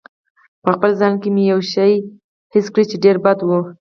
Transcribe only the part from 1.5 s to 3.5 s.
یو شوم حس وکړ چې ډېر بد و.